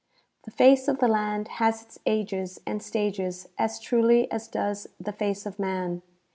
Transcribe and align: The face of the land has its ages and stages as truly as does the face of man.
The 0.45 0.49
face 0.49 0.87
of 0.87 0.97
the 0.97 1.07
land 1.07 1.47
has 1.61 1.83
its 1.83 1.99
ages 2.07 2.59
and 2.65 2.81
stages 2.81 3.47
as 3.59 3.79
truly 3.79 4.31
as 4.31 4.47
does 4.47 4.87
the 4.99 5.13
face 5.13 5.45
of 5.45 5.59
man. 5.59 6.01